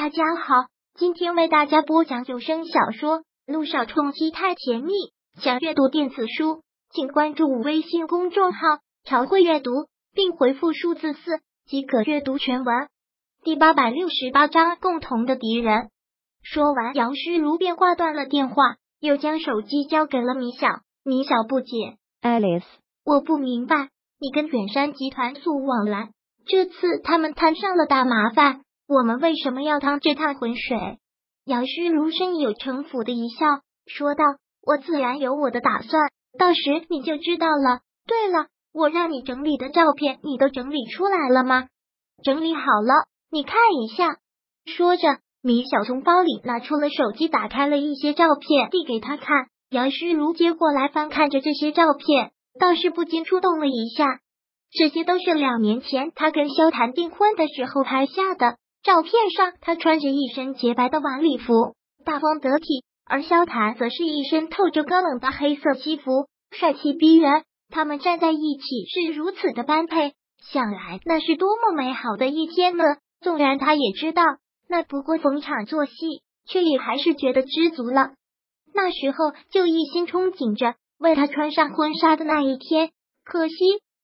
[0.00, 4.92] 大家好，今天为大家播讲有声小说《路上冲击太甜蜜》。
[5.42, 8.60] 想阅读电子书，请关注微信公众号
[9.02, 9.72] “朝会阅读”，
[10.14, 12.86] 并回复数字四即可阅读全文。
[13.42, 15.88] 第八百六十八章：共同的敌人。
[16.44, 20.68] 说完，杨虚如便挂断了电话，又将手机交给了米小。
[21.02, 22.62] 米小不解：“Alice，
[23.04, 23.88] 我不明白，
[24.20, 26.10] 你跟远山集团素往来，
[26.46, 30.98] 这次他们摊上了大麻烦。”我们为什么要趟这趟浑水？
[31.44, 33.44] 姚诗如深有城府的一笑，
[33.86, 34.24] 说道
[34.66, 37.80] ：“我自然有我的打算，到时你就知道了。
[38.06, 41.66] 对了，我让你整理的照片，你都整理出来了吗？
[42.24, 44.16] 整理好了，你看一下。”
[44.64, 49.48] 说着，米小从包里拿出了手机，打开了一些照片，递给他看。
[49.68, 54.20] 杨诗如接过来，翻看着这些照片，倒是不禁触动了一下。
[54.70, 58.56] 这些都是两年前他跟萧谈订婚的时候拍下的。
[58.82, 61.74] 照片上，他穿着一身洁白的晚礼服，
[62.04, 67.42] 大方得体；而萧谈则是一身透着高冷的黑色西服，帅气逼人。
[67.70, 70.14] 他们站在一起是如此的般配，
[70.50, 72.84] 想来那是多么美好的一天呢？
[73.20, 74.22] 纵然他也知道
[74.68, 75.92] 那不过逢场作戏，
[76.46, 78.12] 却也还是觉得知足了。
[78.72, 82.90] 那时候就一心憧憬着为他穿上婚纱的那一天，
[83.24, 83.54] 可惜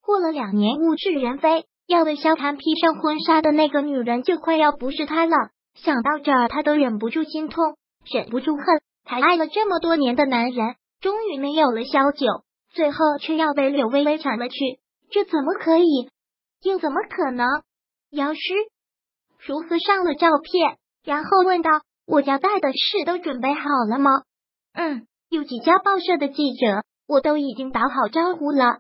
[0.02, 1.64] 过了两年，物是人非。
[1.86, 5.36] 要为萧谈披上婚纱的那个女人就快要不是他了。
[5.74, 7.76] 想到这儿，他都忍不住心痛，
[8.10, 8.64] 忍不住恨。
[9.04, 12.26] 他爱了这么多年的男人，终于没有了萧九，
[12.72, 14.54] 最后却要被柳微微抢了去，
[15.10, 16.08] 这怎么可以？
[16.62, 17.46] 又怎么可能？
[18.10, 18.40] 姚师
[19.44, 20.78] 如何上了照片？
[21.04, 21.70] 然后问道
[22.06, 24.10] ：“我交代的事都准备好了吗
[24.72, 28.78] ？”“嗯，有几家报社的记者，我都已经打好招呼了。”“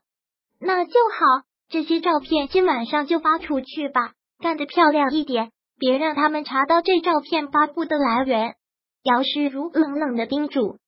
[0.58, 1.44] 那就好。”
[1.74, 8.54] 这些照片今晚上就发出去吧，干得漂亮一点，别让他们查到这照片发布的来源。
[9.02, 10.78] 姚诗如冷冷的叮嘱。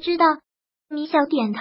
[0.00, 0.24] 知道。
[0.88, 1.60] 米小点头。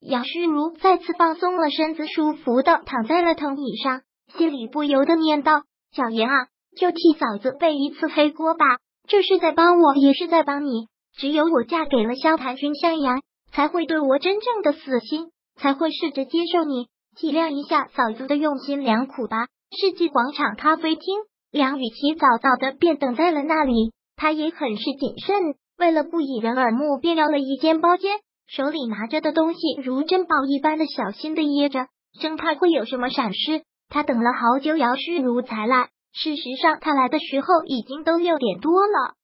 [0.00, 4.02] 姚诗如再次放松了身子，舒服的躺在了藤椅上，
[4.36, 5.62] 心里不由得念道
[5.96, 6.48] ：“小严啊，
[6.78, 8.66] 就替嫂子背一次黑锅吧，
[9.08, 10.88] 这是在帮我，也是在帮你。
[11.16, 16.88] 只有我嫁给了萧谭君向阳，才会对我真正的死心，才会试着接受你。”
[17.20, 19.48] 体谅一下嫂子的用心良苦吧。
[19.72, 21.02] 世纪广场咖啡厅，
[21.50, 23.92] 梁雨琪早早的便等在了那里。
[24.14, 31.86] 他也很是谨慎，为了不引人耳目，便要了一间包间，手里拿着的东西如珍宝一般的小心的掖着，
[32.20, 33.62] 生怕会有什么闪失。
[33.88, 35.88] 他等了好久，姚诗如才来。
[36.12, 39.14] 事实上，他来的时候已经都六点多了。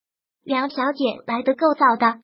[0.42, 2.20] 梁小姐来的够早的。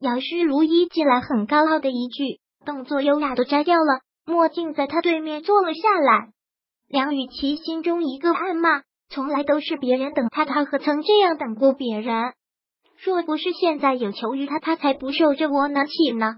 [0.00, 4.00] 姚诗如一进来，很高傲的一句，动作优雅的摘掉了。
[4.24, 6.28] 墨镜在他对面坐了下来，
[6.88, 12.32] 梁雨琪心中一个暗骂：从来都是别人等他，他何曾这样等过别人？
[13.04, 16.36] 若不是现在有求于他，他才不受这窝囊气呢。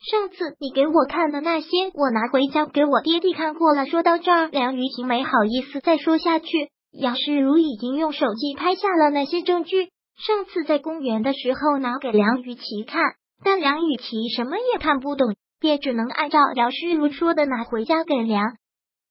[0.00, 3.86] 上次你给我看的那些，我拿回家给我爹爹看过了。
[3.86, 6.46] 说到这儿，梁雨琪没好意思再说下去。
[6.90, 13.00] 杨世如已经用手机拍下了那些证据，上次在公园的时候拿给梁雨琪看，
[13.44, 15.36] 但梁雨琪什么也看不懂。
[15.60, 18.56] 便只能按照姚诗如说的拿回家给梁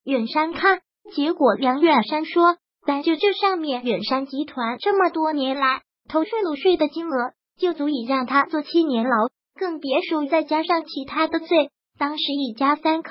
[0.04, 0.82] 远山看。
[1.14, 11.72] 结果梁远山说，单就这上面远山集团这么多年来偷税漏税的金额，就足以让他坐七年牢，更别说再加上其他的罪。
[11.98, 13.10] 当时一家三口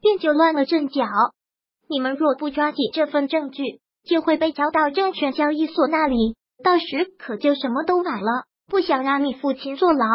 [0.00, 1.04] 便就乱了阵脚。
[1.88, 8.44] 你们若不抓紧这份证据，就会被交到证券交易所那里，到时可就什么都晚了。
[8.68, 10.06] 不想让你父亲坐牢，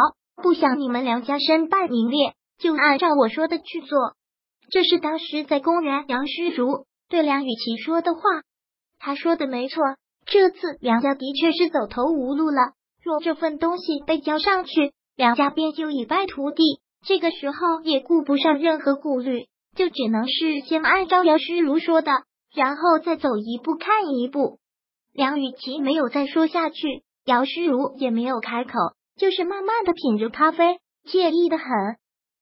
[0.42, 2.32] 不想你们梁家身败名裂。
[2.58, 3.98] 就按照我说的去做，
[4.70, 8.20] 这是当时在公园杨诗如对梁雨琪说的话。
[8.98, 9.82] 他说的没错，
[10.24, 12.72] 这次梁家的确是走投无路了。
[13.02, 16.80] 若这份东西被交上去，梁家便就一败涂地。
[17.06, 19.46] 这个时候也顾不上任何顾虑，
[19.76, 22.10] 就只能是先按照姚诗如说的，
[22.52, 24.58] 然后再走一步看一步。
[25.12, 28.72] 梁雨琪没有再说下去，姚诗如也没有开口，
[29.16, 31.66] 就是慢慢的品着咖啡，惬意的很。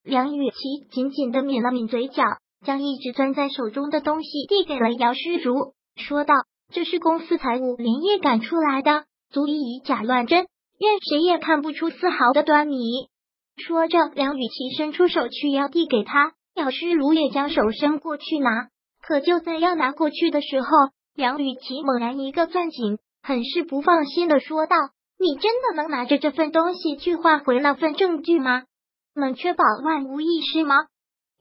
[0.05, 2.23] 梁雨琪紧紧的抿了抿嘴角，
[2.62, 6.35] 将一直攥在手中的东西递给了姚诗如，说道
[6.75, 10.41] ：“这是公司财务连夜赶出来的，足以以假乱真，
[10.79, 13.09] 任谁也看不出丝毫的端倪。”
[13.56, 18.69] 说着，梁雨琪伸出手去要递给他，姚诗如也将手伸过去拿。
[19.01, 20.69] 可就在要拿过去的时候，
[21.15, 24.77] 梁雨琪猛然一个攥紧，很是不放心的说道
[25.19, 28.65] ：“你真的能拿着这份东西去换回那份证据吗？”
[29.14, 30.75] 能确保万无一失吗？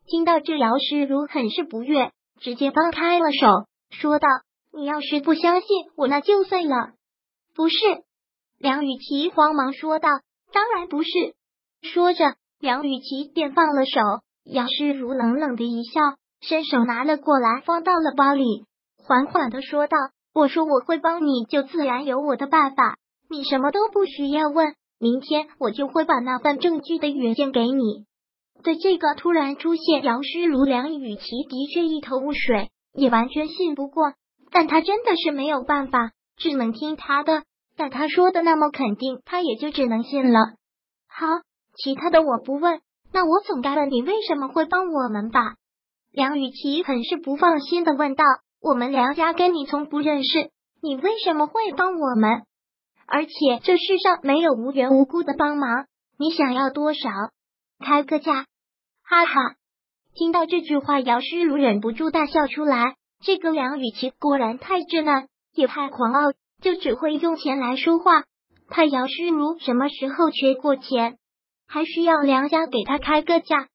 [0.05, 4.27] 听到这，姚诗如很是不悦，直接放开了手，说道
[4.71, 6.93] ：“你要是不相信我，那就算了。”
[7.55, 7.75] 不是。
[8.59, 10.09] 梁雨琪慌忙说道
[10.53, 11.09] ：“当然不是。”
[11.81, 13.99] 说着，梁雨琪便放了手。
[14.43, 16.01] 姚诗如冷冷的一笑，
[16.41, 18.65] 伸手拿了过来，放到了包里，
[18.97, 19.97] 缓缓的说道
[20.33, 22.97] ：“我说我会帮你，就自然有我的办法。
[23.29, 28.05] 你什么都不需要问，明天我就会把那份证据的原件给你。”
[28.63, 34.13] 对这个突然出现，姚诗如、梁雨琪的确一头雾水，也完全信不过。
[34.51, 37.44] 但他真的是没有办法，只能听他的。
[37.75, 40.39] 但他说的那么肯定，他也就只能信了。
[41.09, 41.27] 好，
[41.75, 42.79] 其他的我不问。
[43.11, 45.55] 那我总该问你为什么会帮我们吧？
[46.13, 48.23] 梁雨琪很是不放心的问道
[48.61, 50.51] ：“我们梁家跟你从不认识，
[50.81, 52.44] 你为什么会帮我们？
[53.13, 55.86] 而且这世上没有无缘无故的帮忙。
[56.18, 57.12] 你想要多少？
[57.77, 58.48] 开个价！”
[59.06, 59.54] 哈哈！
[60.15, 62.95] 听到这句话，姚诗如忍不住大笑出来。
[63.24, 68.24] 这个梁雨琪果然太稚嫩，也太狂傲，就只会用钱来说话。
[68.68, 71.19] 他姚诗如什么时候缺过钱？
[71.68, 73.68] 还需要梁家给他开个价？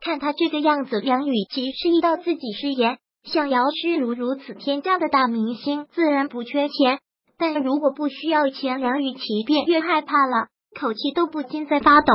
[0.00, 2.96] 看他这个样子，梁雨琪示意到自己失言。
[3.24, 7.00] 像姚诗如如此天价的大明星，自然不缺钱。
[7.38, 10.48] 但如果不需要钱，梁雨琪便越害怕了，
[10.78, 12.12] 口气都不禁在发抖。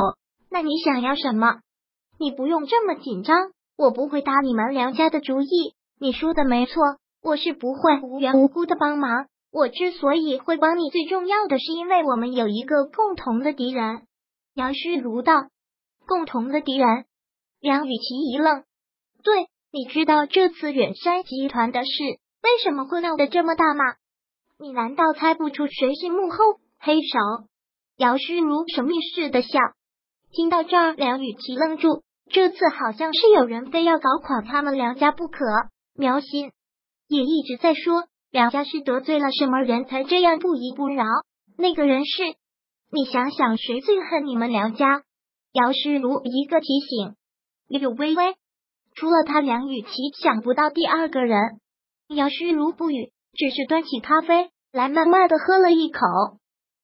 [0.50, 1.60] 那你想要什么？
[2.18, 5.74] 你不用这么紧张，我不会打你们梁家的主意。
[5.98, 6.74] 你说的没错，
[7.22, 9.26] 我是不会无缘无故的帮忙。
[9.50, 14.02] 我之所以会帮你，最重要的是因为我们有一个共同的敌人。
[14.54, 15.32] 姚诗如道
[16.06, 17.04] ：“共同的敌人。”
[17.60, 18.64] 梁雨琪一愣
[19.24, 21.88] ：“对，你知道这次远山集团的事
[22.42, 23.84] 为什么会闹得这么大吗？
[24.58, 26.36] 你难道猜不出谁是幕后
[26.78, 27.18] 黑手？”
[27.96, 29.58] 姚诗如神秘似的笑。
[30.32, 32.02] 听到这儿，梁雨琪愣住。
[32.30, 35.44] 这次好像是有人非要搞垮他们梁家不可。
[35.94, 36.52] 苗心
[37.06, 41.04] 也一直在说，梁家是得罪了什么人才这样不依不饶？
[41.56, 42.22] 那个人是。
[42.90, 45.02] 你想想，谁最恨你们梁家？
[45.52, 47.14] 姚诗如一个提醒，
[47.68, 48.34] 柳微微。
[48.94, 49.88] 除了他，梁雨琪
[50.20, 51.60] 想不到第二个人。
[52.08, 56.00] 姚诗如不语，只是端起咖啡来，慢慢的喝了一口。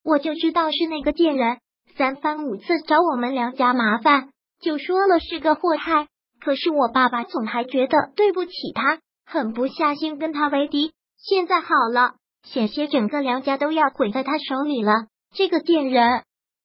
[0.05, 1.59] 我就知道是那个贱人，
[1.97, 4.31] 三番五次找我们梁家麻烦，
[4.61, 6.09] 就说了是个祸害。
[6.41, 10.93] 可是我爸爸总还觉得对不起他，狠不下心跟他为敌。
[11.19, 12.15] 现在好了，
[12.45, 15.07] 险些整个梁家都要毁在他手里了。
[15.35, 16.23] 这个贱人，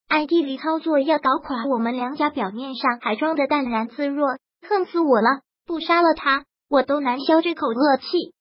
[0.08, 5.42] 暗地里操作要搞垮我们梁家，表面上还装的淡然自若，恨死我了！
[5.68, 8.34] 不杀了他，我都难消这口恶气。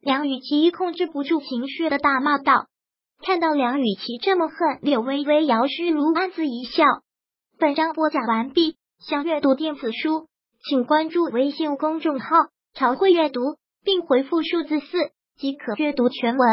[0.00, 2.66] 梁雨琪控制不住情绪的大骂道
[3.20, 6.84] ：“看到梁雨琪这么恨，柳微微、姚诗如暗自一笑。”
[7.58, 10.28] 本章播讲完毕，想阅读电子书，
[10.68, 12.36] 请关注微信公众号
[12.74, 13.40] “朝会阅读”，
[13.84, 14.86] 并回复数字四
[15.36, 16.48] 即可阅读全文。